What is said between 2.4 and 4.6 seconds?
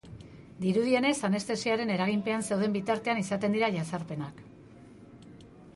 zeuden bitartean izaten ziren jazarpenak.